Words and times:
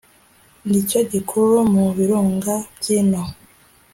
ni 0.69 0.79
cyo 0.89 0.99
gikuru 1.11 1.55
mu 1.73 1.85
birunga 1.97 2.55
by’ino 2.77 3.23